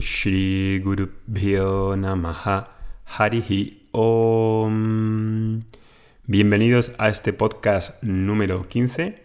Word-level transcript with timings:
Shri 0.00 0.80
Gurubhyo 0.80 1.96
Namaha 1.96 2.68
Harihi 3.04 3.88
Om. 3.92 5.62
Bienvenidos 6.26 6.92
a 6.98 7.08
este 7.08 7.32
podcast 7.32 8.02
número 8.02 8.66
15. 8.66 9.22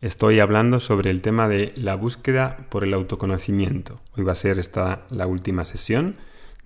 Estoy 0.00 0.40
hablando 0.40 0.80
sobre 0.80 1.10
el 1.10 1.22
tema 1.22 1.48
de 1.48 1.72
la 1.76 1.94
búsqueda 1.94 2.66
por 2.70 2.84
el 2.84 2.92
autoconocimiento. 2.94 4.00
Hoy 4.16 4.24
va 4.24 4.32
a 4.32 4.34
ser 4.34 4.58
esta 4.58 5.06
la 5.10 5.26
última 5.26 5.64
sesión 5.64 6.16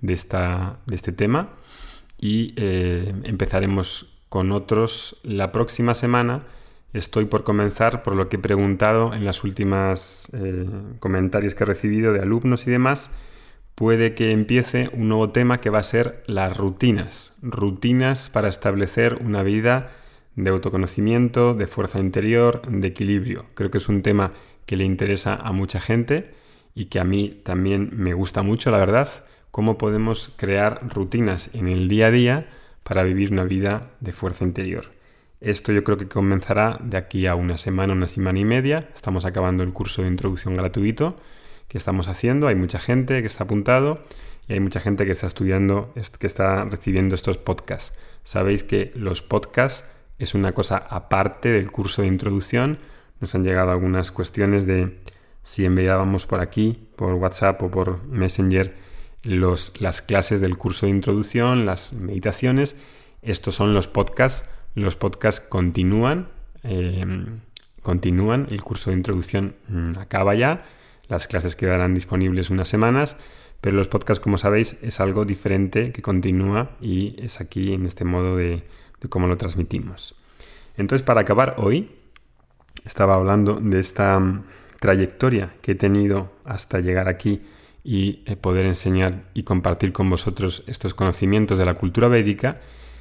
de, 0.01 0.15
esta, 0.15 0.79
de 0.87 0.97
este 0.97 1.13
tema 1.13 1.51
y 2.19 2.55
eh, 2.57 3.15
empezaremos 3.25 4.23
con 4.29 4.53
otros 4.53 5.21
la 5.23 5.53
próxima 5.53 5.95
semana 5.95 6.47
Estoy 6.93 7.27
por 7.27 7.45
comenzar 7.45 8.03
por 8.03 8.17
lo 8.17 8.29
que 8.29 8.37
he 8.37 8.41
preguntado 8.41 9.15
en 9.15 9.25
las 9.25 9.45
últimas 9.45 10.29
eh, 10.33 10.67
comentarios 10.99 11.55
que 11.55 11.63
he 11.63 11.67
recibido 11.67 12.13
de 12.13 12.21
alumnos 12.21 12.67
y 12.67 12.71
demás. 12.71 13.13
Puede 13.81 14.15
que 14.15 14.31
empiece 14.31 14.91
un 14.93 15.09
nuevo 15.09 15.31
tema 15.31 15.63
que 15.63 15.71
va 15.71 15.79
a 15.79 15.83
ser 15.83 16.23
las 16.27 16.55
rutinas. 16.55 17.33
Rutinas 17.41 18.29
para 18.29 18.51
establecer 18.51 19.17
una 19.25 19.43
vida 19.43 19.93
de 20.37 20.51
autoconocimiento, 20.51 21.55
de 21.55 21.67
fuerza 21.67 21.99
interior, 21.99 22.61
de 22.69 22.89
equilibrio. 22.89 23.47
Creo 23.55 23.71
que 23.71 23.79
es 23.79 23.89
un 23.89 24.03
tema 24.03 24.33
que 24.67 24.77
le 24.77 24.85
interesa 24.85 25.35
a 25.35 25.53
mucha 25.53 25.81
gente 25.81 26.31
y 26.75 26.91
que 26.91 27.01
a 27.01 27.05
mí 27.05 27.41
también 27.43 27.89
me 27.95 28.13
gusta 28.13 28.43
mucho, 28.43 28.71
la 28.71 28.77
verdad. 28.77 29.09
Cómo 29.51 29.79
podemos 29.79 30.29
crear 30.37 30.87
rutinas 30.87 31.49
en 31.55 31.67
el 31.67 31.89
día 31.89 32.09
a 32.09 32.11
día 32.11 32.51
para 32.83 33.03
vivir 33.03 33.33
una 33.33 33.45
vida 33.45 33.93
de 34.01 34.13
fuerza 34.13 34.45
interior. 34.45 34.93
Esto 35.41 35.73
yo 35.73 35.85
creo 35.85 35.97
que 35.97 36.07
comenzará 36.07 36.79
de 36.83 36.99
aquí 36.99 37.27
a 37.27 37.35
una 37.35 37.57
semana, 37.57 37.95
una 37.95 38.09
semana 38.09 38.41
y 38.41 38.45
media. 38.45 38.91
Estamos 38.95 39.25
acabando 39.25 39.63
el 39.63 39.73
curso 39.73 40.03
de 40.03 40.09
introducción 40.09 40.55
gratuito 40.55 41.17
que 41.71 41.79
estamos 41.79 42.07
haciendo. 42.09 42.49
Hay 42.49 42.55
mucha 42.55 42.79
gente 42.79 43.23
que 43.23 43.27
está 43.27 43.45
apuntado 43.45 44.05
y 44.47 44.53
hay 44.53 44.61
mucha 44.61 44.81
gente 44.81 45.07
que 45.07 45.13
está 45.13 45.27
estudiando, 45.27 45.95
que 46.19 46.27
está 46.27 46.65
recibiendo 46.65 47.15
estos 47.15 47.39
podcasts. 47.39 47.99
Sabéis 48.25 48.63
que 48.63 48.93
los 48.95 49.23
podcasts 49.23 49.87
es 50.19 50.35
una 50.35 50.53
cosa 50.53 50.77
aparte 50.77 51.49
del 51.49 51.71
curso 51.71 52.03
de 52.03 52.09
introducción. 52.09 52.79
Nos 53.21 53.35
han 53.35 53.45
llegado 53.45 53.71
algunas 53.71 54.11
cuestiones 54.11 54.67
de 54.67 54.99
si 55.43 55.65
enviábamos 55.65 56.27
por 56.27 56.41
aquí, 56.41 56.89
por 56.97 57.15
WhatsApp 57.15 57.63
o 57.63 57.71
por 57.71 58.05
Messenger, 58.05 58.75
los, 59.23 59.73
las 59.81 60.03
clases 60.03 60.43
del 60.43 60.59
curso 60.59 60.85
de 60.85 60.93
introducción, 60.93 61.65
las 61.65 61.95
meditaciones. 61.95 62.77
Estos 63.23 63.55
son 63.55 63.73
los 63.73 63.89
podcasts 63.89 64.45
los 64.75 64.97
podcasts 64.97 65.41
continúan, 65.41 66.29
eh, 66.63 67.05
continúan, 67.83 68.47
el 68.51 68.63
curso 68.63 68.91
de 68.91 68.97
introducción 68.97 69.57
mm, 69.69 69.99
acaba 69.99 70.35
ya, 70.35 70.65
las 71.11 71.27
clases 71.27 71.57
quedarán 71.57 71.93
disponibles 71.93 72.51
unas 72.51 72.69
semanas, 72.69 73.17
pero 73.61 73.77
los 73.77 73.89
podcasts, 73.89 74.23
como 74.23 74.39
sabéis, 74.39 74.79
es 74.81 75.01
algo 75.01 75.25
diferente 75.25 75.93
que 75.93 76.03
continúa 76.03 76.71
y 76.81 77.17
es 77.23 77.41
aquí 77.41 77.75
en 77.75 77.85
este 77.85 78.05
modo 78.05 78.37
de, 78.37 78.63
cómo 79.09 79.27
lo 79.27 79.37
transmitimos. 79.37 80.15
Entonces, 80.77 81.05
para 81.05 81.23
acabar 81.23 81.57
hoy, 81.59 81.91
estaba 82.85 83.15
hablando 83.15 83.55
de 83.61 83.81
esta 83.81 84.19
mm, 84.19 84.45
trayectoria 84.79 85.55
que 85.61 85.73
he 85.73 85.75
tenido 85.75 86.33
hasta 86.45 86.79
llegar 86.79 87.09
aquí 87.09 87.43
y 87.83 88.23
eh, 88.27 88.37
poder 88.37 88.67
enseñar 88.67 89.25
y 89.35 89.43
compartir 89.43 89.93
con 89.93 90.09
vosotros 90.09 90.63
estos 90.69 90.95
conocimientos 90.95 91.59
de 91.59 91.65
la 91.65 91.75
cultura 91.75 92.09
védica 92.09 92.61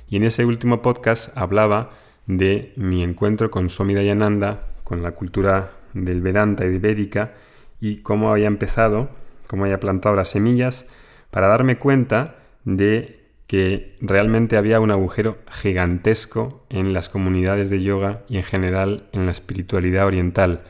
y 0.09 0.15
en 0.15 0.23
ese 0.23 0.45
último 0.45 0.81
podcast 0.81 1.29
hablaba 1.37 1.91
de 2.25 2.73
mi 2.75 3.03
encuentro 3.03 3.51
con 3.51 3.69
Swami 3.69 3.93
Dayananda, 3.93 4.67
con 4.83 5.03
la 5.03 5.11
cultura 5.11 5.73
del 5.93 6.21
Vedanta 6.21 6.65
y 6.65 6.69
de 6.69 6.79
Védica, 6.79 7.33
y 7.79 7.97
cómo 7.97 8.31
había 8.31 8.47
empezado, 8.47 9.09
cómo 9.47 9.65
había 9.65 9.79
plantado 9.79 10.15
las 10.15 10.29
semillas, 10.29 10.85
para 11.31 11.47
darme 11.47 11.77
cuenta 11.77 12.35
de 12.65 13.19
que 13.47 13.97
realmente 13.99 14.57
había 14.57 14.79
un 14.79 14.91
agujero 14.91 15.39
gigantesco 15.49 16.65
en 16.69 16.93
las 16.93 17.09
comunidades 17.09 17.69
de 17.69 17.81
yoga 17.81 18.21
y 18.29 18.37
en 18.37 18.43
general 18.43 19.07
en 19.11 19.25
la 19.25 19.31
espiritualidad 19.31 20.05
oriental, 20.05 20.61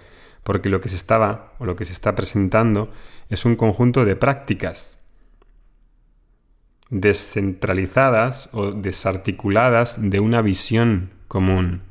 porque 0.43 0.69
lo 0.69 0.79
que 0.79 0.89
se 0.89 0.95
estaba 0.95 1.53
o 1.59 1.65
lo 1.65 1.75
que 1.75 1.85
se 1.85 1.93
está 1.93 2.15
presentando 2.15 2.89
es 3.29 3.45
un 3.45 3.55
conjunto 3.55 4.05
de 4.05 4.15
prácticas 4.15 4.99
descentralizadas 6.89 8.49
o 8.51 8.71
desarticuladas 8.71 9.97
de 9.99 10.19
una 10.19 10.41
visión 10.41 11.11
común. 11.27 11.81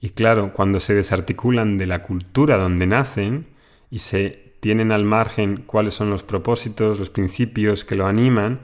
Y 0.00 0.10
claro, 0.10 0.52
cuando 0.52 0.80
se 0.80 0.94
desarticulan 0.94 1.78
de 1.78 1.86
la 1.86 2.02
cultura 2.02 2.56
donde 2.56 2.86
nacen 2.86 3.46
y 3.90 4.00
se 4.00 4.54
tienen 4.60 4.92
al 4.92 5.04
margen 5.04 5.62
cuáles 5.66 5.94
son 5.94 6.10
los 6.10 6.22
propósitos, 6.22 6.98
los 6.98 7.10
principios 7.10 7.84
que 7.84 7.94
lo 7.94 8.06
animan, 8.06 8.60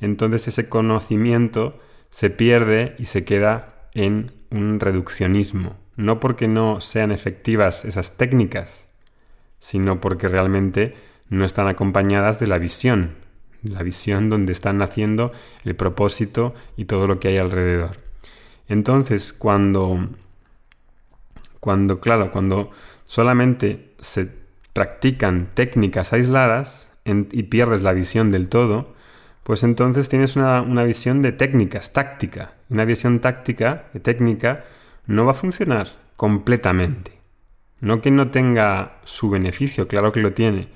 entonces 0.00 0.48
ese 0.48 0.68
conocimiento 0.68 1.78
se 2.10 2.30
pierde 2.30 2.94
y 2.98 3.06
se 3.06 3.24
queda 3.24 3.88
en 3.94 4.32
un 4.50 4.80
reduccionismo. 4.80 5.76
No 5.96 6.20
porque 6.20 6.48
no 6.48 6.80
sean 6.80 7.12
efectivas 7.12 7.84
esas 7.84 8.16
técnicas, 8.16 8.88
sino 9.58 10.00
porque 10.00 10.28
realmente 10.28 10.94
no 11.28 11.44
están 11.44 11.68
acompañadas 11.68 12.38
de 12.38 12.46
la 12.46 12.58
visión, 12.58 13.14
la 13.62 13.82
visión 13.82 14.28
donde 14.28 14.52
están 14.52 14.78
naciendo 14.78 15.32
el 15.64 15.74
propósito 15.74 16.54
y 16.76 16.84
todo 16.84 17.06
lo 17.06 17.18
que 17.18 17.28
hay 17.28 17.38
alrededor. 17.38 17.98
Entonces, 18.68 19.32
cuando, 19.32 20.08
cuando, 21.60 22.00
claro, 22.00 22.30
cuando 22.30 22.70
solamente 23.04 23.94
se 24.00 24.45
practican 24.76 25.48
técnicas 25.54 26.12
aisladas 26.12 26.92
y 27.06 27.44
pierdes 27.44 27.82
la 27.82 27.94
visión 27.94 28.30
del 28.30 28.50
todo, 28.50 28.94
pues 29.42 29.62
entonces 29.62 30.10
tienes 30.10 30.36
una, 30.36 30.60
una 30.60 30.84
visión 30.84 31.22
de 31.22 31.32
técnicas, 31.32 31.94
táctica. 31.94 32.52
Una 32.68 32.84
visión 32.84 33.20
táctica, 33.20 33.86
de 33.94 34.00
técnica, 34.00 34.66
no 35.06 35.24
va 35.24 35.30
a 35.30 35.34
funcionar 35.34 35.88
completamente. 36.16 37.12
No 37.80 38.02
que 38.02 38.10
no 38.10 38.30
tenga 38.30 38.98
su 39.04 39.30
beneficio, 39.30 39.88
claro 39.88 40.12
que 40.12 40.20
lo 40.20 40.34
tiene, 40.34 40.68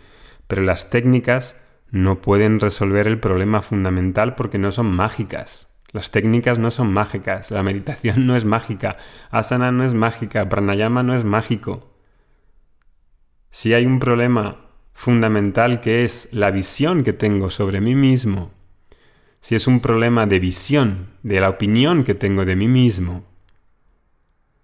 pero 0.47 0.62
las 0.62 0.88
técnicas 0.88 1.56
no 1.91 2.22
pueden 2.22 2.59
resolver 2.59 3.06
el 3.06 3.21
problema 3.21 3.61
fundamental 3.61 4.34
porque 4.34 4.56
no 4.56 4.72
son 4.72 4.91
mágicas. 4.91 5.69
Las 5.93 6.11
técnicas 6.11 6.59
no 6.59 6.71
son 6.71 6.91
mágicas, 6.91 7.50
la 7.50 7.62
meditación 7.62 8.27
no 8.27 8.34
es 8.34 8.47
mágica, 8.47 8.97
asana 9.31 9.72
no 9.72 9.84
es 9.84 9.93
mágica, 9.93 10.49
pranayama 10.49 11.03
no 11.03 11.15
es 11.15 11.25
mágico. 11.25 11.89
Si 13.50 13.75
hay 13.75 13.84
un 13.84 13.99
problema 13.99 14.69
fundamental 14.93 15.81
que 15.81 16.05
es 16.05 16.28
la 16.31 16.53
visión 16.53 17.03
que 17.03 17.12
tengo 17.12 17.50
sobre 17.50 17.81
mí 17.81 17.94
mismo, 17.97 18.53
si 19.41 19.56
es 19.56 19.66
un 19.66 19.81
problema 19.81 20.27
de 20.27 20.38
visión, 20.38 21.09
de 21.22 21.41
la 21.41 21.49
opinión 21.49 22.05
que 22.05 22.15
tengo 22.15 22.44
de 22.44 22.55
mí 22.55 22.69
mismo, 22.69 23.25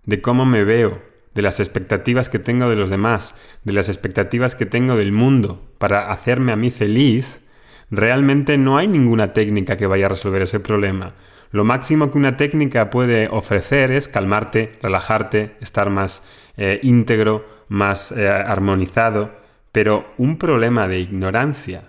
de 0.05 0.21
cómo 0.21 0.47
me 0.47 0.63
veo, 0.63 1.03
de 1.35 1.43
las 1.43 1.59
expectativas 1.59 2.29
que 2.29 2.39
tengo 2.39 2.71
de 2.71 2.77
los 2.77 2.89
demás, 2.89 3.35
de 3.65 3.73
las 3.73 3.89
expectativas 3.89 4.55
que 4.55 4.67
tengo 4.67 4.97
del 4.97 5.13
mundo 5.13 5.69
para 5.79 6.11
hacerme 6.13 6.53
a 6.53 6.57
mí 6.57 6.71
feliz, 6.71 7.41
realmente 7.91 8.57
no 8.57 8.79
hay 8.79 8.87
ninguna 8.87 9.33
técnica 9.33 9.77
que 9.77 9.87
vaya 9.87 10.07
a 10.07 10.11
resolver 10.11 10.43
ese 10.43 10.61
problema. 10.61 11.15
Lo 11.51 11.65
máximo 11.65 12.11
que 12.11 12.19
una 12.19 12.37
técnica 12.37 12.91
puede 12.91 13.29
ofrecer 13.29 13.91
es 13.91 14.09
calmarte, 14.09 14.73
relajarte, 14.81 15.57
estar 15.61 15.91
más 15.91 16.23
eh, 16.57 16.81
íntegro, 16.83 17.56
más 17.69 18.13
eh, 18.13 18.29
armonizado, 18.29 19.31
pero 19.73 20.07
un 20.19 20.39
problema 20.39 20.89
de 20.89 21.01
ignorancia, 21.01 21.85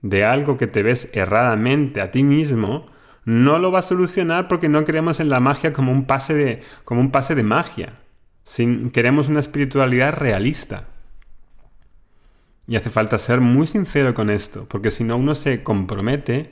de 0.00 0.24
algo 0.24 0.56
que 0.56 0.66
te 0.66 0.82
ves 0.82 1.10
erradamente 1.12 2.00
a 2.00 2.10
ti 2.10 2.22
mismo, 2.22 2.86
no 3.24 3.58
lo 3.58 3.70
va 3.70 3.80
a 3.80 3.82
solucionar 3.82 4.48
porque 4.48 4.68
no 4.68 4.84
creemos 4.84 5.20
en 5.20 5.28
la 5.28 5.40
magia 5.40 5.72
como 5.72 5.92
un 5.92 6.06
pase 6.06 6.34
de, 6.34 6.62
como 6.84 7.00
un 7.00 7.10
pase 7.10 7.34
de 7.34 7.42
magia 7.44 7.94
queremos 8.92 9.28
una 9.28 9.40
espiritualidad 9.40 10.14
realista. 10.14 10.88
Y 12.66 12.76
hace 12.76 12.90
falta 12.90 13.18
ser 13.18 13.40
muy 13.40 13.66
sincero 13.66 14.14
con 14.14 14.30
esto, 14.30 14.66
porque 14.68 14.90
si 14.90 15.04
no 15.04 15.16
uno 15.16 15.34
se 15.34 15.62
compromete 15.62 16.50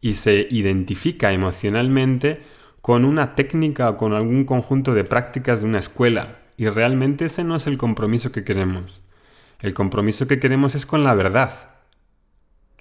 y 0.00 0.14
se 0.14 0.46
identifica 0.50 1.32
emocionalmente 1.32 2.42
con 2.80 3.04
una 3.04 3.34
técnica 3.34 3.90
o 3.90 3.96
con 3.96 4.12
algún 4.12 4.44
conjunto 4.44 4.94
de 4.94 5.04
prácticas 5.04 5.60
de 5.60 5.66
una 5.66 5.78
escuela. 5.78 6.38
Y 6.56 6.68
realmente 6.68 7.26
ese 7.26 7.44
no 7.44 7.56
es 7.56 7.66
el 7.66 7.78
compromiso 7.78 8.32
que 8.32 8.44
queremos. 8.44 9.02
El 9.60 9.74
compromiso 9.74 10.26
que 10.26 10.38
queremos 10.38 10.74
es 10.74 10.86
con 10.86 11.04
la 11.04 11.14
verdad. 11.14 11.70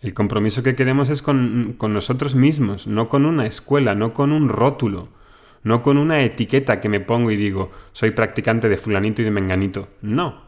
El 0.02 0.14
compromiso 0.14 0.64
que 0.64 0.76
queremos 0.76 1.10
es 1.10 1.22
con, 1.22 1.76
con 1.78 1.94
nosotros 1.94 2.36
mismos, 2.36 2.88
no 2.88 3.10
con 3.10 3.26
una 3.26 3.46
escuela, 3.46 3.96
no 3.96 4.14
con 4.14 4.32
un 4.32 4.50
rótulo, 4.50 5.10
no 5.64 5.82
con 5.82 5.98
una 5.98 6.22
etiqueta 6.22 6.80
que 6.80 6.90
me 6.90 7.00
pongo 7.00 7.32
y 7.32 7.38
digo, 7.38 7.72
soy 7.92 8.12
practicante 8.12 8.70
de 8.70 8.78
fulanito 8.78 9.22
y 9.22 9.26
de 9.26 9.32
menganito. 9.32 9.88
No, 10.02 10.44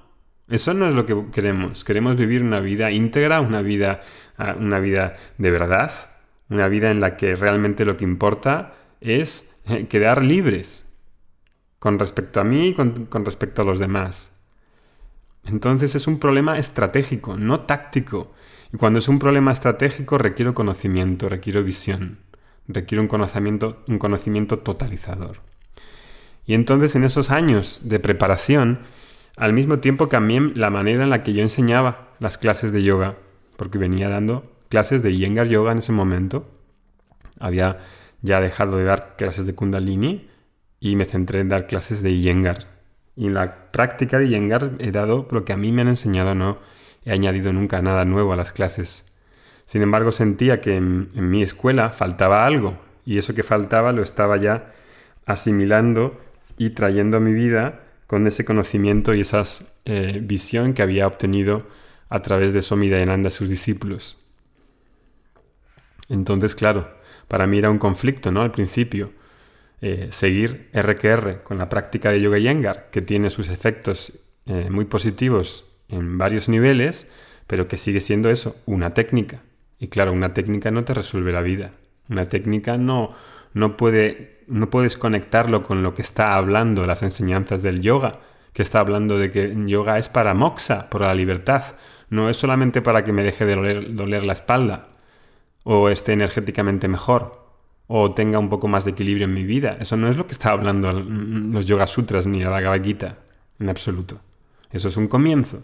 eso 0.50 0.74
no 0.74 0.88
es 0.88 0.96
lo 0.96 1.06
que 1.06 1.26
queremos. 1.32 1.84
Queremos 1.84 2.16
vivir 2.16 2.44
una 2.44 2.60
vida 2.62 2.92
íntegra, 2.92 3.42
una 3.42 3.62
vida, 3.62 4.02
ah, 4.38 4.56
una 4.58 4.80
vida 4.80 5.18
de 5.38 5.52
verdad, 5.52 5.92
una 6.50 6.68
vida 6.68 6.92
en 6.92 7.02
la 7.02 7.18
que 7.18 7.36
realmente 7.36 7.84
lo 7.84 7.98
que 7.98 8.06
importa 8.06 8.76
es 9.02 9.54
eh, 9.66 9.88
quedar 9.88 10.24
libres 10.24 10.87
con 11.80 12.00
respecto 12.00 12.40
a 12.40 12.44
mí 12.44 12.70
y 12.70 12.74
con, 12.74 13.26
respecto 13.26 13.62
a 13.62 13.66
los 13.66 13.80
demás. 13.80 14.32
Entonces 15.46 15.96
es 15.96 16.08
un 16.08 16.20
problema 16.20 16.58
estratégico, 16.58 17.38
no 17.38 17.62
táctico. 17.62 18.34
Y 18.74 18.78
cuando 18.78 19.00
es 19.00 19.08
un 19.08 19.20
problema 19.20 19.52
estratégico 19.52 20.18
requiero 20.18 20.54
conocimiento, 20.54 21.30
requiero 21.30 21.64
visión, 21.64 22.20
requiero 22.68 23.02
un 23.02 23.08
conocimiento, 23.08 23.84
un 23.88 24.00
conocimiento 24.00 24.60
totalizador. 24.60 25.40
Y 26.46 26.54
entonces 26.54 26.96
en 26.96 27.04
esos 27.04 27.30
años 27.30 27.82
de 27.84 28.00
preparación, 28.00 28.80
al 29.38 29.54
mismo 29.54 29.80
tiempo 29.80 30.10
cambié 30.10 30.42
la 30.56 30.70
manera 30.70 31.04
en 31.04 31.10
la 31.10 31.24
que 31.24 31.34
yo 31.34 31.42
enseñaba 31.42 32.10
las 32.20 32.38
clases 32.38 32.72
de 32.72 32.84
yoga, 32.84 33.16
porque 33.56 33.78
venía 33.78 34.10
dando 34.10 34.52
clases 34.70 35.04
de 35.04 35.12
Iyengar 35.12 35.48
Yoga 35.48 35.72
en 35.72 35.78
ese 35.80 35.92
momento. 35.92 36.50
Había 37.40 37.80
ya 38.22 38.42
dejado 38.42 38.78
de 38.78 38.84
dar 38.84 39.16
clases 39.18 39.46
de 39.46 39.56
Kundalini 39.56 40.28
y 40.80 40.96
me 40.96 41.06
centré 41.06 41.40
en 41.40 41.50
dar 41.50 41.68
clases 41.68 42.02
de 42.02 42.12
Iyengar. 42.12 42.68
Y 43.16 43.28
en 43.28 43.34
la 43.34 43.72
práctica 43.72 44.20
de 44.20 44.26
Iyengar 44.26 44.74
he 44.80 44.92
dado 44.92 45.28
lo 45.32 45.44
que 45.46 45.54
a 45.54 45.58
mí 45.58 45.72
me 45.72 45.82
han 45.82 45.88
enseñado, 45.88 46.36
no 46.36 46.60
he 47.06 47.12
añadido 47.12 47.54
nunca 47.54 47.82
nada 47.82 48.06
nuevo 48.06 48.34
a 48.34 48.36
las 48.36 48.52
clases. 48.52 49.06
Sin 49.66 49.82
embargo, 49.82 50.12
sentía 50.12 50.62
que 50.62 50.76
en, 50.76 51.10
mi 51.14 51.42
escuela 51.42 51.90
faltaba 51.90 52.46
algo 52.46 52.78
y 53.06 53.18
eso 53.18 53.34
que 53.34 53.44
faltaba 53.44 53.92
lo 53.92 54.02
estaba 54.02 54.38
ya 54.38 54.74
asimilando 55.26 56.22
y 56.58 56.72
trayendo 56.72 57.18
a 57.18 57.20
mi 57.20 57.34
vida 57.34 57.82
con 58.08 58.28
ese 58.28 58.46
conocimiento 58.46 59.14
y 59.14 59.22
esa 59.22 59.44
eh, 59.86 60.20
visión 60.24 60.74
que 60.74 60.82
había 60.82 61.08
obtenido 61.08 61.68
a 62.10 62.22
través 62.22 62.54
de 62.54 62.62
Swami 62.62 62.90
Dayananda 62.90 63.28
y 63.28 63.32
sus 63.32 63.50
discípulos. 63.50 64.18
Entonces, 66.10 66.56
claro, 66.56 66.90
para 67.28 67.48
mí 67.48 67.58
era 67.58 67.70
un 67.70 67.80
conflicto, 67.80 68.32
¿no? 68.32 68.42
Al 68.42 68.52
principio, 68.52 69.12
eh, 69.80 70.08
seguir 70.12 70.70
RQR 70.74 71.44
con 71.44 71.60
la 71.60 71.70
práctica 71.70 72.10
de 72.10 72.20
Yoga 72.20 72.40
Yengar, 72.40 72.90
que 72.90 73.02
tiene 73.02 73.30
sus 73.30 73.50
efectos 73.50 74.20
eh, 74.48 74.70
muy 74.72 74.86
positivos 74.86 75.66
en 75.90 76.18
varios 76.18 76.50
niveles, 76.50 77.08
pero 77.46 77.68
que 77.68 77.78
sigue 77.78 78.00
siendo 78.00 78.30
eso, 78.30 78.56
una 78.66 78.94
técnica. 78.94 79.44
Y 79.78 79.90
claro, 79.90 80.14
una 80.14 80.34
técnica 80.34 80.72
no 80.72 80.84
te 80.84 80.96
resuelve 80.96 81.32
la 81.32 81.42
vida. 81.42 81.74
Una 82.10 82.28
técnica 82.28 82.78
no, 82.78 83.14
no, 83.54 83.78
puede, 83.78 84.44
no 84.48 84.70
puedes 84.70 84.98
conectarlo 84.98 85.62
con 85.62 85.84
lo 85.84 85.94
que 85.94 86.02
está 86.02 86.36
hablando 86.36 86.88
las 86.88 87.04
enseñanzas 87.04 87.62
del 87.62 87.82
yoga, 87.82 88.14
que 88.54 88.64
está 88.64 88.80
hablando 88.80 89.20
de 89.20 89.30
que 89.30 89.54
yoga 89.68 90.00
es 90.00 90.10
para 90.10 90.34
moksha, 90.34 90.90
por 90.90 91.02
la 91.02 91.14
libertad. 91.14 91.64
No 92.10 92.30
es 92.30 92.38
solamente 92.38 92.82
para 92.82 93.04
que 93.04 93.14
me 93.14 93.24
deje 93.24 93.46
de 93.46 93.82
doler 93.92 94.24
la 94.24 94.34
espalda 94.34 94.88
o 95.64 95.90
esté 95.90 96.14
energéticamente 96.14 96.88
mejor 96.88 97.47
o 97.88 98.14
tenga 98.14 98.38
un 98.38 98.50
poco 98.50 98.68
más 98.68 98.86
de 98.86 98.92
equilibrio 98.92 99.26
en 99.26 99.34
mi 99.34 99.44
vida. 99.44 99.78
Eso 99.80 99.96
no 99.96 100.10
es 100.10 100.18
lo 100.18 100.28
que 100.28 100.34
está 100.34 100.52
hablando 100.52 100.92
los 100.92 101.66
Yoga 101.66 101.88
Sutras 101.88 102.28
ni 102.28 102.44
la 102.44 102.50
Bhagavad 102.50 102.84
Gita, 102.84 103.18
en 103.60 103.70
absoluto. 103.70 104.20
Eso 104.72 104.90
es 104.90 104.98
un 104.98 105.08
comienzo. 105.08 105.64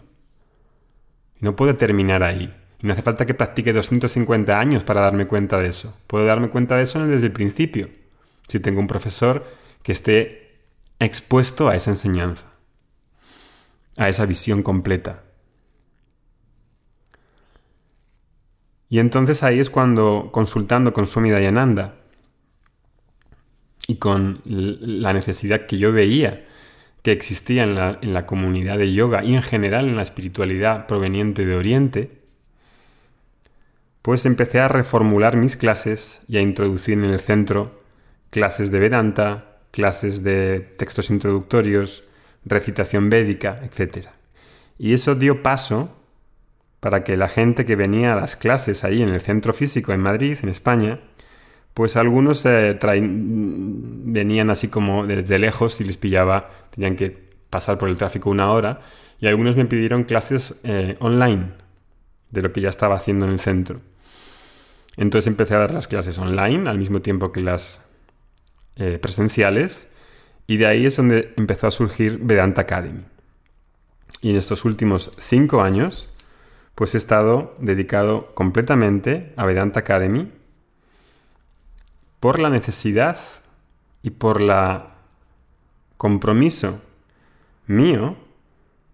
Y 1.40 1.44
no 1.44 1.54
puede 1.54 1.74
terminar 1.74 2.22
ahí. 2.22 2.54
Y 2.80 2.86
no 2.86 2.94
hace 2.94 3.02
falta 3.02 3.26
que 3.26 3.34
practique 3.34 3.72
250 3.72 4.58
años 4.58 4.84
para 4.84 5.02
darme 5.02 5.26
cuenta 5.26 5.58
de 5.58 5.68
eso. 5.68 5.96
Puedo 6.06 6.24
darme 6.24 6.48
cuenta 6.48 6.76
de 6.76 6.84
eso 6.84 7.06
desde 7.06 7.26
el 7.26 7.32
principio, 7.32 7.90
si 8.48 8.58
tengo 8.58 8.80
un 8.80 8.86
profesor 8.86 9.44
que 9.82 9.92
esté 9.92 10.62
expuesto 10.98 11.68
a 11.68 11.76
esa 11.76 11.90
enseñanza, 11.90 12.46
a 13.98 14.08
esa 14.08 14.24
visión 14.24 14.62
completa. 14.62 15.24
Y 18.88 18.98
entonces 18.98 19.42
ahí 19.42 19.58
es 19.58 19.70
cuando, 19.70 20.30
consultando 20.32 20.92
con 20.92 21.06
Swami 21.06 21.30
Dayananda 21.30 22.03
y 23.86 23.96
con 23.96 24.40
la 24.44 25.12
necesidad 25.12 25.66
que 25.66 25.78
yo 25.78 25.92
veía 25.92 26.44
que 27.02 27.12
existía 27.12 27.64
en 27.64 27.74
la, 27.74 27.98
en 28.00 28.14
la 28.14 28.24
comunidad 28.24 28.78
de 28.78 28.92
yoga 28.92 29.22
y 29.22 29.34
en 29.34 29.42
general 29.42 29.86
en 29.86 29.96
la 29.96 30.02
espiritualidad 30.02 30.86
proveniente 30.86 31.44
de 31.44 31.54
Oriente, 31.54 32.22
pues 34.00 34.24
empecé 34.24 34.60
a 34.60 34.68
reformular 34.68 35.36
mis 35.36 35.56
clases 35.56 36.22
y 36.28 36.38
a 36.38 36.40
introducir 36.40 36.94
en 36.94 37.04
el 37.04 37.20
centro 37.20 37.82
clases 38.30 38.70
de 38.70 38.78
Vedanta, 38.78 39.58
clases 39.70 40.22
de 40.22 40.60
textos 40.60 41.10
introductorios, 41.10 42.04
recitación 42.44 43.10
védica, 43.10 43.60
etc. 43.62 44.08
Y 44.78 44.94
eso 44.94 45.14
dio 45.14 45.42
paso 45.42 45.94
para 46.80 47.04
que 47.04 47.16
la 47.16 47.28
gente 47.28 47.64
que 47.64 47.76
venía 47.76 48.14
a 48.14 48.20
las 48.20 48.36
clases 48.36 48.82
ahí 48.82 49.02
en 49.02 49.10
el 49.10 49.20
centro 49.20 49.52
físico 49.52 49.92
en 49.92 50.00
Madrid, 50.00 50.38
en 50.42 50.48
España, 50.48 51.00
pues 51.74 51.96
algunos 51.96 52.46
eh, 52.46 52.78
venían 52.80 54.50
así 54.50 54.68
como 54.68 55.06
desde 55.06 55.40
lejos 55.40 55.80
y 55.80 55.84
les 55.84 55.96
pillaba, 55.96 56.48
tenían 56.70 56.94
que 56.94 57.24
pasar 57.50 57.78
por 57.78 57.88
el 57.88 57.96
tráfico 57.96 58.30
una 58.30 58.50
hora, 58.50 58.80
y 59.20 59.26
algunos 59.26 59.56
me 59.56 59.64
pidieron 59.66 60.04
clases 60.04 60.60
eh, 60.62 60.96
online 61.00 61.52
de 62.30 62.42
lo 62.42 62.52
que 62.52 62.60
ya 62.60 62.68
estaba 62.68 62.94
haciendo 62.94 63.26
en 63.26 63.32
el 63.32 63.40
centro. 63.40 63.80
Entonces 64.96 65.26
empecé 65.26 65.54
a 65.54 65.58
dar 65.58 65.74
las 65.74 65.88
clases 65.88 66.16
online 66.18 66.70
al 66.70 66.78
mismo 66.78 67.02
tiempo 67.02 67.32
que 67.32 67.40
las 67.40 67.82
eh, 68.76 68.98
presenciales, 69.02 69.88
y 70.46 70.58
de 70.58 70.66
ahí 70.66 70.86
es 70.86 70.96
donde 70.96 71.32
empezó 71.36 71.66
a 71.66 71.70
surgir 71.72 72.18
Vedanta 72.18 72.62
Academy. 72.62 73.02
Y 74.20 74.30
en 74.30 74.36
estos 74.36 74.64
últimos 74.64 75.10
cinco 75.18 75.62
años, 75.62 76.08
pues 76.76 76.94
he 76.94 76.98
estado 76.98 77.54
dedicado 77.58 78.32
completamente 78.34 79.32
a 79.36 79.44
Vedanta 79.44 79.80
Academy 79.80 80.30
por 82.24 82.40
la 82.40 82.48
necesidad 82.48 83.18
y 84.00 84.08
por 84.08 84.40
la 84.40 84.94
compromiso 85.98 86.80
mío 87.66 88.16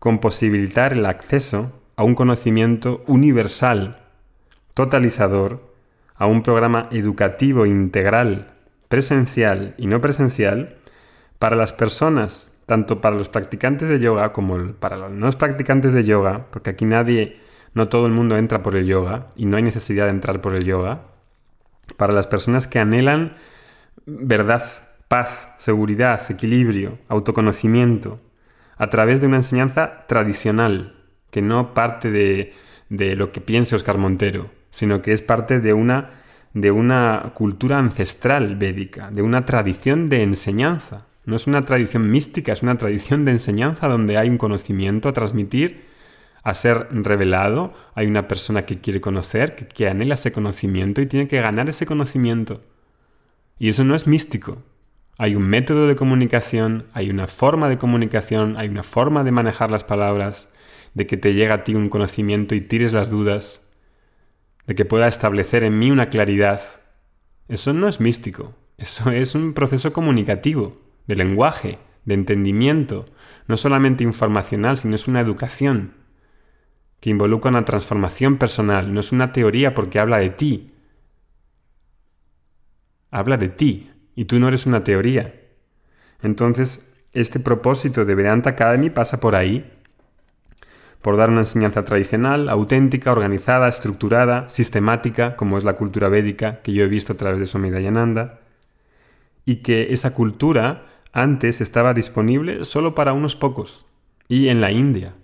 con 0.01 0.19
posibilitar 0.19 0.95
el 0.95 1.07
acceso 1.07 1.71
a 1.95 2.03
un 2.03 2.17
conocimiento 2.17 3.05
universal, 3.07 4.03
totalizador, 4.75 5.73
a 6.17 6.27
un 6.27 6.43
programa 6.43 6.89
educativo 6.91 7.67
integral, 7.67 8.51
presencial 8.89 9.77
y 9.79 9.87
no 9.87 10.01
presencial, 10.01 10.79
para 11.39 11.55
las 11.55 11.73
personas, 11.73 12.53
tanto 12.67 13.01
para 13.01 13.15
los 13.15 13.29
practicantes 13.29 13.89
de 13.89 14.01
yoga 14.01 14.33
como 14.33 14.73
para 14.73 14.97
los 14.97 15.13
no 15.13 15.31
practicantes 15.31 15.93
de 15.93 16.03
yoga, 16.03 16.47
porque 16.51 16.71
aquí 16.71 16.85
nadie 16.85 17.39
no 17.75 17.89
todo 17.89 18.07
el 18.07 18.13
mundo 18.13 18.37
entra 18.37 18.65
por 18.65 18.75
el 18.75 18.87
yoga 18.87 19.29
y 19.37 19.47
no 19.47 19.57
hay 19.57 19.63
necesidad 19.63 20.07
de 20.07 20.11
entrar 20.11 20.41
por 20.41 20.57
el 20.57 20.65
yoga. 20.65 21.10
Para 21.97 22.13
las 22.13 22.27
personas 22.27 22.67
que 22.67 22.79
anhelan 22.79 23.37
verdad, 24.07 24.65
paz, 25.09 25.49
seguridad, 25.59 26.21
equilibrio, 26.31 26.99
autoconocimiento, 27.09 28.21
a 28.77 28.89
través 28.89 29.21
de 29.21 29.27
una 29.27 29.37
enseñanza 29.37 30.07
tradicional, 30.07 30.95
que 31.31 31.43
no 31.43 31.75
parte 31.75 32.11
de, 32.11 32.53
de 32.89 33.15
lo 33.17 33.33
que 33.33 33.41
piense 33.41 33.77
Oscar 33.77 33.99
Montero, 33.99 34.51
sino 34.71 35.03
que 35.03 35.13
es 35.13 35.23
parte 35.23 35.61
de 35.61 35.73
una, 35.73 36.11
de 36.55 36.71
una 36.71 37.33
cultura 37.35 37.79
ancestral 37.79 38.57
védica, 38.57 39.11
de 39.11 39.23
una 39.23 39.45
tradición 39.45 40.09
de 40.09 40.23
enseñanza. 40.23 41.07
No 41.25 41.37
es 41.37 41.47
una 41.47 41.65
tradición 41.65 42.11
mística, 42.11 42.53
es 42.53 42.63
una 42.63 42.79
tradición 42.79 43.25
de 43.25 43.33
enseñanza 43.33 43.89
donde 43.89 44.17
hay 44.17 44.29
un 44.29 44.39
conocimiento 44.39 45.09
a 45.09 45.13
transmitir 45.13 45.90
a 46.43 46.55
ser 46.55 46.89
revelado, 46.91 47.75
hay 47.95 48.07
una 48.07 48.29
persona 48.29 48.65
que 48.65 48.81
quiere 48.81 49.01
conocer, 49.01 49.55
que, 49.55 49.89
anhela 49.89 50.15
ese 50.15 50.33
conocimiento 50.33 51.01
y 51.01 51.07
tiene 51.07 51.29
que 51.29 51.41
ganar 51.41 51.69
ese 51.69 51.87
conocimiento. 51.87 52.63
Y 53.59 53.69
eso 53.69 53.85
no 53.85 53.95
es 53.95 54.07
místico. 54.07 54.63
Hay 55.19 55.35
un 55.35 55.43
método 55.43 55.87
de 55.87 55.97
comunicación, 55.97 56.87
hay 56.95 57.11
una 57.11 57.27
forma 57.27 57.69
de 57.69 57.77
comunicación, 57.77 58.57
hay 58.57 58.69
una 58.69 58.83
forma 58.83 59.23
de 59.23 59.33
manejar 59.33 59.71
las 59.71 59.85
palabras, 59.85 60.49
de 60.95 61.07
que 61.07 61.19
te 61.19 61.35
llegue 61.35 61.53
a 61.53 61.63
ti 61.63 61.75
un 61.75 61.91
conocimiento 61.91 62.55
y 62.55 62.63
tires 62.63 62.95
las 62.95 63.11
dudas, 63.11 63.69
de 64.67 64.75
que 64.75 64.87
pueda 64.87 65.09
establecer 65.09 65.63
en 65.63 65.79
mí 65.79 65.91
una 65.91 66.09
claridad. 66.09 66.63
Eso 67.49 67.75
no 67.75 67.87
es 67.87 68.01
místico, 68.01 68.55
eso 68.79 69.11
es 69.11 69.35
un 69.35 69.53
proceso 69.53 69.93
comunicativo, 69.93 70.81
de 71.07 71.17
lenguaje, 71.17 71.79
de 72.07 72.15
entendimiento, 72.15 73.05
no 73.47 73.59
solamente 73.59 74.05
informacional, 74.05 74.79
sino 74.79 74.95
es 74.95 75.07
una 75.07 75.21
educación 75.21 76.00
que 77.01 77.11
involucra 77.11 77.51
una 77.51 77.65
transformación 77.65 78.37
personal, 78.37 78.93
no 78.93 79.01
es 79.01 79.13
una 79.13 79.33
teoría 79.33 79.75
porque 79.75 79.99
habla 79.99 80.19
de 80.19 80.31
ti. 80.31 80.73
Habla 83.11 83.39
de 83.39 83.49
ti 83.49 83.91
y 84.15 84.27
tú 84.27 84.39
no 84.39 84.49
eres 84.49 84.67
una 84.67 84.85
teoría. 84.85 85.35
Entonces, 86.23 86.93
este 87.13 87.41
propósito 87.41 88.05
de 88.05 88.15
Vedanta 88.15 88.51
Academy 88.51 88.91
pasa 88.91 89.19
por 89.19 89.35
ahí, 89.35 89.73
por 91.01 91.17
dar 91.17 91.31
una 91.31 91.41
enseñanza 91.41 91.85
tradicional, 91.85 92.49
auténtica, 92.49 93.11
organizada, 93.11 93.69
estructurada, 93.69 94.49
sistemática, 94.51 95.35
como 95.35 95.57
es 95.57 95.65
la 95.65 95.75
cultura 95.75 96.09
védica 96.09 96.61
que 96.61 96.73
yo 96.73 96.85
he 96.85 96.89
visto 96.89 97.15
a 97.15 97.17
través 97.17 97.41
de 97.41 97.47
Swami 97.47 97.71
Dayananda, 97.71 98.41
y 99.47 99.57
que 99.57 99.95
esa 99.95 100.13
cultura 100.13 100.87
antes 101.13 101.63
estaba 101.63 101.95
disponible 101.95 102.65
solo 102.65 102.95
para 102.95 103.15
unos 103.15 103.35
pocos, 103.35 103.87
y 104.29 104.49
en 104.49 104.61
la 104.61 104.71
India. 104.71 105.15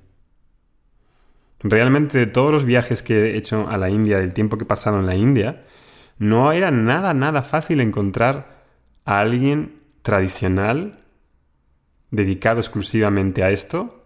Realmente 1.61 2.19
de 2.19 2.27
todos 2.27 2.53
los 2.53 2.65
viajes 2.65 3.03
que 3.03 3.31
he 3.31 3.37
hecho 3.37 3.69
a 3.69 3.79
la 3.79 3.91
India, 3.91 4.19
del 4.19 4.35
tiempo 4.35 4.59
que 4.59 4.65
he 4.65 4.67
pasado 4.69 5.01
en 5.01 5.07
la 5.07 5.17
India, 5.17 5.63
no 6.19 6.53
era 6.53 6.71
nada, 6.71 7.15
nada 7.15 7.43
fácil 7.43 7.81
encontrar 7.81 8.65
a 9.05 9.21
alguien 9.21 9.81
tradicional 10.03 10.99
dedicado 12.11 12.61
exclusivamente 12.61 13.43
a 13.43 13.51
esto, 13.51 14.05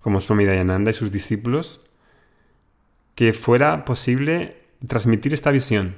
como 0.00 0.20
Swami 0.20 0.44
Dayananda 0.44 0.90
y 0.90 0.94
sus 0.94 1.10
discípulos, 1.10 1.84
que 3.14 3.32
fuera 3.32 3.84
posible 3.84 4.56
transmitir 4.86 5.32
esta 5.32 5.50
visión. 5.50 5.96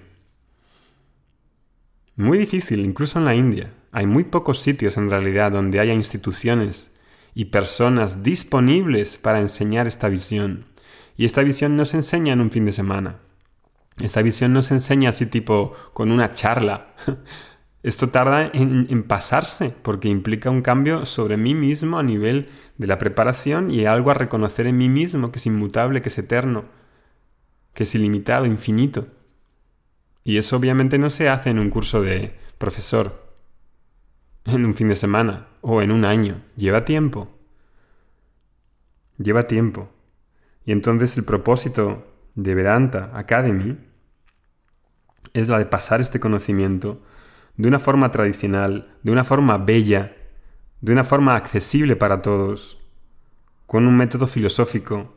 Muy 2.14 2.38
difícil, 2.38 2.84
incluso 2.84 3.18
en 3.18 3.24
la 3.24 3.34
India. 3.34 3.72
Hay 3.92 4.06
muy 4.06 4.24
pocos 4.24 4.60
sitios 4.60 4.96
en 4.96 5.10
realidad 5.10 5.52
donde 5.52 5.80
haya 5.80 5.92
instituciones 5.92 6.92
y 7.34 7.46
personas 7.46 8.22
disponibles 8.22 9.18
para 9.18 9.40
enseñar 9.40 9.86
esta 9.86 10.08
visión. 10.08 10.64
Y 11.16 11.24
esta 11.24 11.42
visión 11.42 11.76
no 11.76 11.86
se 11.86 11.96
enseña 11.96 12.32
en 12.32 12.40
un 12.40 12.50
fin 12.50 12.64
de 12.64 12.72
semana. 12.72 13.20
Esta 14.00 14.22
visión 14.22 14.52
no 14.52 14.62
se 14.62 14.74
enseña 14.74 15.10
así 15.10 15.26
tipo 15.26 15.72
con 15.94 16.10
una 16.10 16.32
charla. 16.32 16.94
Esto 17.82 18.08
tarda 18.08 18.50
en, 18.52 19.04
pasarse 19.04 19.72
porque 19.82 20.08
implica 20.08 20.50
un 20.50 20.60
cambio 20.60 21.06
sobre 21.06 21.36
mí 21.36 21.54
mismo 21.54 21.98
a 21.98 22.02
nivel 22.02 22.48
de 22.78 22.88
la 22.88 22.98
preparación 22.98 23.70
y 23.70 23.86
algo 23.86 24.10
a 24.10 24.14
reconocer 24.14 24.66
en 24.66 24.76
mí 24.76 24.88
mismo 24.88 25.30
que 25.30 25.38
es 25.38 25.46
inmutable, 25.46 26.02
que 26.02 26.08
es 26.08 26.18
eterno, 26.18 26.64
que 27.74 27.84
es 27.84 27.94
ilimitado, 27.94 28.44
infinito. 28.44 29.06
Y 30.24 30.38
eso 30.38 30.56
obviamente 30.56 30.98
no 30.98 31.10
se 31.10 31.28
hace 31.28 31.50
en 31.50 31.60
un 31.60 31.70
curso 31.70 32.02
de 32.02 32.34
profesor, 32.58 33.32
en 34.46 34.64
un 34.64 34.74
fin 34.74 34.88
de 34.88 34.96
semana 34.96 35.46
o 35.60 35.80
en 35.80 35.92
un 35.92 36.04
año. 36.04 36.42
Lleva 36.56 36.84
tiempo. 36.84 37.28
Lleva 39.16 39.46
tiempo. 39.46 39.88
Y 40.66 40.72
entonces 40.72 41.16
el 41.16 41.24
propósito 41.24 42.06
de 42.34 42.54
Vedanta 42.54 43.12
Academy 43.14 43.78
es 45.32 45.48
la 45.48 45.58
de 45.58 45.66
pasar 45.66 46.00
este 46.00 46.20
conocimiento 46.20 47.02
de 47.56 47.68
una 47.68 47.78
forma 47.78 48.10
tradicional, 48.10 48.94
de 49.02 49.12
una 49.12 49.24
forma 49.24 49.58
bella, 49.58 50.16
de 50.80 50.92
una 50.92 51.04
forma 51.04 51.36
accesible 51.36 51.96
para 51.96 52.20
todos, 52.20 52.78
con 53.66 53.86
un 53.86 53.96
método 53.96 54.26
filosófico, 54.26 55.14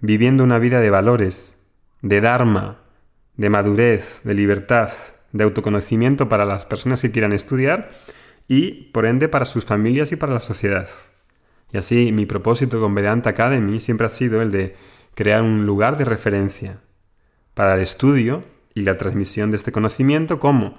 viviendo 0.00 0.44
una 0.44 0.58
vida 0.58 0.80
de 0.80 0.90
valores, 0.90 1.56
de 2.02 2.20
dharma, 2.20 2.82
de 3.36 3.50
madurez, 3.50 4.20
de 4.24 4.34
libertad, 4.34 4.90
de 5.32 5.44
autoconocimiento 5.44 6.28
para 6.28 6.44
las 6.44 6.66
personas 6.66 7.00
que 7.00 7.10
quieran 7.10 7.32
estudiar 7.32 7.90
y, 8.46 8.90
por 8.92 9.06
ende, 9.06 9.28
para 9.28 9.46
sus 9.46 9.64
familias 9.64 10.12
y 10.12 10.16
para 10.16 10.34
la 10.34 10.40
sociedad. 10.40 10.88
Y 11.72 11.78
así 11.78 12.12
mi 12.12 12.26
propósito 12.26 12.80
con 12.80 12.94
Vedanta 12.94 13.30
Academy 13.30 13.80
siempre 13.80 14.06
ha 14.06 14.10
sido 14.10 14.42
el 14.42 14.50
de 14.50 14.76
crear 15.14 15.42
un 15.42 15.66
lugar 15.66 15.96
de 15.96 16.04
referencia 16.04 16.80
para 17.54 17.74
el 17.74 17.80
estudio 17.80 18.42
y 18.74 18.82
la 18.82 18.96
transmisión 18.96 19.50
de 19.50 19.56
este 19.56 19.72
conocimiento 19.72 20.38
como 20.38 20.74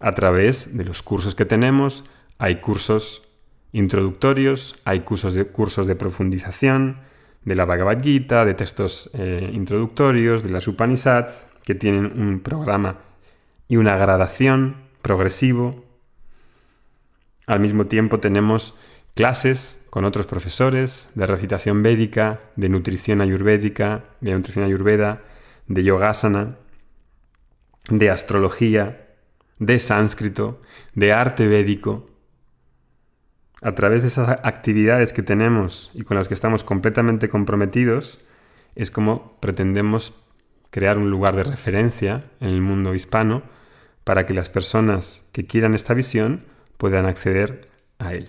a 0.00 0.12
través 0.12 0.76
de 0.76 0.84
los 0.84 1.02
cursos 1.02 1.34
que 1.34 1.44
tenemos. 1.44 2.04
Hay 2.38 2.60
cursos 2.60 3.28
introductorios, 3.72 4.76
hay 4.84 5.00
cursos 5.00 5.34
de, 5.34 5.46
cursos 5.46 5.86
de 5.86 5.96
profundización 5.96 7.00
de 7.44 7.54
la 7.54 7.64
Bhagavad 7.64 8.02
Gita, 8.02 8.44
de 8.44 8.54
textos 8.54 9.10
eh, 9.14 9.50
introductorios, 9.52 10.42
de 10.42 10.50
las 10.50 10.68
Upanishads, 10.68 11.48
que 11.62 11.74
tienen 11.74 12.20
un 12.20 12.40
programa 12.40 12.98
y 13.68 13.76
una 13.76 13.96
gradación 13.96 14.76
progresivo. 15.02 15.84
Al 17.46 17.60
mismo 17.60 17.86
tiempo 17.86 18.20
tenemos 18.20 18.78
clases 19.18 19.84
con 19.90 20.04
otros 20.04 20.28
profesores 20.28 21.08
de 21.16 21.26
recitación 21.26 21.82
védica, 21.82 22.38
de 22.54 22.68
nutrición 22.68 23.20
ayurvédica, 23.20 24.04
de 24.20 24.30
nutrición 24.30 24.64
ayurveda, 24.64 25.24
de 25.66 25.82
yogasana, 25.82 26.56
de 27.90 28.10
astrología, 28.10 29.08
de 29.58 29.80
sánscrito, 29.80 30.62
de 30.94 31.12
arte 31.12 31.48
védico. 31.48 32.06
A 33.60 33.74
través 33.74 34.02
de 34.02 34.08
esas 34.08 34.38
actividades 34.44 35.12
que 35.12 35.24
tenemos 35.24 35.90
y 35.94 36.02
con 36.02 36.16
las 36.16 36.28
que 36.28 36.34
estamos 36.34 36.62
completamente 36.62 37.28
comprometidos, 37.28 38.20
es 38.76 38.92
como 38.92 39.36
pretendemos 39.40 40.14
crear 40.70 40.96
un 40.96 41.10
lugar 41.10 41.34
de 41.34 41.42
referencia 41.42 42.30
en 42.38 42.50
el 42.50 42.60
mundo 42.60 42.94
hispano 42.94 43.42
para 44.04 44.26
que 44.26 44.34
las 44.34 44.48
personas 44.48 45.24
que 45.32 45.44
quieran 45.44 45.74
esta 45.74 45.92
visión 45.92 46.44
puedan 46.76 47.04
acceder 47.04 47.68
a 47.98 48.14
él. 48.14 48.28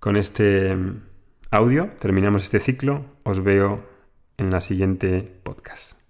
Con 0.00 0.16
este 0.16 0.74
mm, 0.74 1.02
audio 1.50 1.90
terminamos 2.00 2.44
este 2.44 2.58
ciclo. 2.58 3.04
Os 3.22 3.44
veo 3.44 3.84
en 4.38 4.50
la 4.50 4.62
siguiente 4.62 5.20
podcast. 5.42 6.00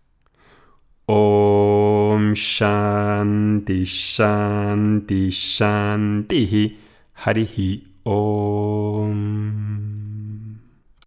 Om 1.06 2.34
Shanti 2.34 3.84
Shanti 3.84 5.30
Shanti 5.30 6.78
Harihi 7.14 7.96
Om 8.04 9.89